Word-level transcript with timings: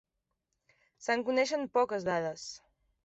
Se'n 1.07 1.25
coneixen 1.27 1.67
poques 1.77 2.09
dades. 2.09 2.47